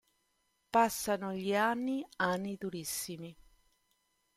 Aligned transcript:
Passano 0.71 1.31
gli 1.31 1.53
anni, 1.53 2.03
anni 2.15 2.55
durissimi. 2.57 3.37